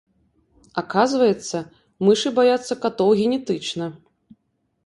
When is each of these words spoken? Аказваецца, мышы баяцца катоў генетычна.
Аказваецца, 0.81 1.57
мышы 2.07 2.33
баяцца 2.39 2.79
катоў 2.87 3.09
генетычна. 3.21 3.85